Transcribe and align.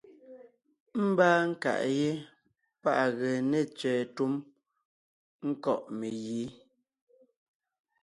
Ḿbaa 1.07 1.39
nkàʼ 1.51 1.81
yé 1.97 2.09
páʼ 2.81 2.97
à 3.05 3.05
gee 3.17 3.39
ne 3.51 3.59
tsẅɛ̀ɛ 3.77 4.03
túm 4.15 4.33
ńkɔ̂ʼ 5.47 5.81
megǐ. 5.99 6.41